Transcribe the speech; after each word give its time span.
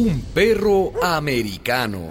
Un 0.00 0.20
perro 0.32 0.92
americano. 1.02 2.10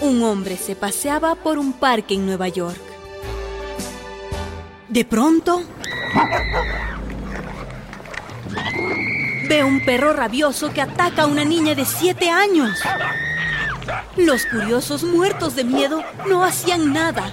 Un 0.00 0.22
hombre 0.24 0.56
se 0.56 0.74
paseaba 0.74 1.36
por 1.36 1.58
un 1.58 1.72
parque 1.74 2.14
en 2.14 2.26
Nueva 2.26 2.48
York. 2.48 2.80
De 4.88 5.04
pronto, 5.04 5.62
ve 9.48 9.62
un 9.62 9.84
perro 9.84 10.12
rabioso 10.12 10.72
que 10.72 10.80
ataca 10.80 11.22
a 11.22 11.26
una 11.28 11.44
niña 11.44 11.76
de 11.76 11.84
siete 11.84 12.30
años. 12.30 12.80
Los 14.16 14.44
curiosos 14.46 15.04
muertos 15.04 15.54
de 15.54 15.62
miedo 15.62 16.02
no 16.28 16.42
hacían 16.42 16.92
nada. 16.92 17.32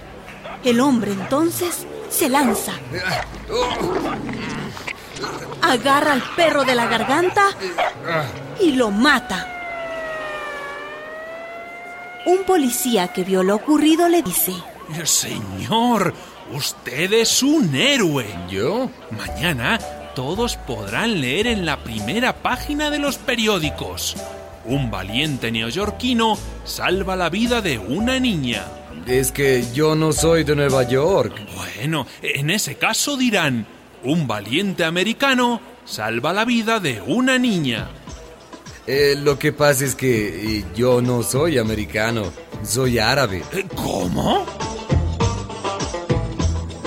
El 0.64 0.80
hombre 0.80 1.12
entonces 1.14 1.88
se 2.10 2.30
lanza. 2.30 2.74
Agarra 5.62 6.14
al 6.14 6.24
perro 6.36 6.64
de 6.64 6.76
la 6.76 6.88
garganta 6.88 7.48
y 8.60 8.72
lo 8.74 8.92
mata. 8.92 9.54
Un 12.26 12.44
policía 12.44 13.08
que 13.14 13.24
vio 13.24 13.44
lo 13.44 13.56
ocurrido 13.56 14.10
le 14.10 14.22
dice, 14.22 14.54
Señor, 15.04 16.14
usted 16.54 17.14
es 17.14 17.44
un 17.44 17.74
héroe. 17.76 18.28
¿Yo? 18.50 18.90
Mañana 19.12 19.80
todos 20.16 20.58
podrán 20.58 21.22
leer 21.22 21.48
en 21.48 21.66
la 21.66 21.78
primera 21.78 22.34
página 22.34 22.90
de 22.90 23.00
los 23.00 23.18
periódicos. 23.18 24.16
Un 24.66 24.92
valiente 24.92 25.52
neoyorquino 25.52 26.38
salva 26.66 27.16
la 27.16 27.30
vida 27.30 27.62
de 27.62 27.78
una 27.78 28.20
niña. 28.20 28.66
Es 29.08 29.32
que 29.32 29.64
yo 29.74 29.96
no 29.96 30.12
soy 30.12 30.44
de 30.44 30.56
Nueva 30.56 30.84
York. 30.84 31.34
Bueno, 31.56 32.06
en 32.22 32.50
ese 32.50 32.76
caso 32.76 33.16
dirán, 33.16 33.66
un 34.04 34.28
valiente 34.28 34.84
americano 34.84 35.62
salva 35.86 36.34
la 36.34 36.46
vida 36.46 36.80
de 36.80 37.02
una 37.06 37.38
niña. 37.38 37.88
Eh, 38.86 39.16
lo 39.18 39.38
que 39.40 39.54
pasa 39.54 39.86
es 39.86 39.96
que 39.96 40.58
eh, 40.60 40.66
yo 40.76 41.02
no 41.02 41.24
soy 41.24 41.58
americano, 41.58 42.32
soy 42.64 43.00
árabe. 43.00 43.44
Eh, 43.54 43.66
¿Cómo? 43.76 44.46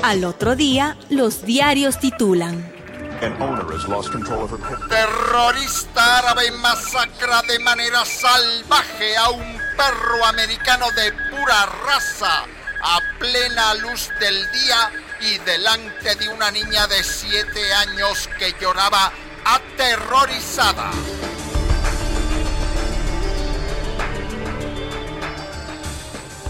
al 0.03 0.25
otro 0.25 0.57
día 0.57 0.97
los 1.11 1.45
diarios 1.45 1.99
titulan, 1.99 2.73
An 3.23 3.35
owner 3.41 3.67
has 3.67 3.87
lost 3.87 4.11
control 4.11 4.45
of 4.45 4.51
her 4.51 4.59
pet. 4.59 4.79
Terrorista 4.89 6.19
árabe 6.19 6.51
masacra 6.53 7.43
de 7.43 7.59
manera 7.59 8.03
salvaje 8.07 9.15
a 9.19 9.29
un 9.31 9.60
perro 9.81 10.27
americano 10.27 10.85
de 10.91 11.11
pura 11.31 11.65
raza 11.87 12.45
a 12.83 13.01
plena 13.19 13.73
luz 13.77 14.11
del 14.21 14.37
día 14.53 14.91
y 15.23 15.39
delante 15.39 16.17
de 16.17 16.29
una 16.29 16.51
niña 16.51 16.87
de 16.87 17.03
siete 17.03 17.73
años 17.73 18.29
que 18.39 18.55
lloraba 18.61 19.11
aterrorizada. 19.43 20.91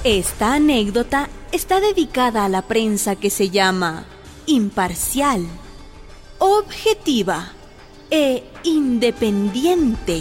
Esta 0.02 0.54
anécdota 0.54 1.28
está 1.52 1.78
dedicada 1.78 2.44
a 2.44 2.48
la 2.48 2.62
prensa 2.62 3.14
que 3.14 3.30
se 3.30 3.50
llama 3.50 4.06
imparcial, 4.46 5.46
objetiva 6.40 7.52
e 8.10 8.42
independiente. 8.64 10.20